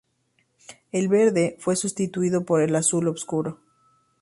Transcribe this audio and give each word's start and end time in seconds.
El 0.91 1.09
verde 1.09 1.57
fue 1.59 1.75
sustituido 1.75 2.43
por 2.43 2.61
el 2.63 2.75
azul 2.75 3.07
oscuro. 3.07 3.59